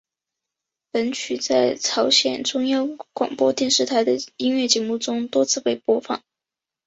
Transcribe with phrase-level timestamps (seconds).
[0.91, 6.23] 本曲在朝鲜中央广播电台的音乐节目中多次被播放。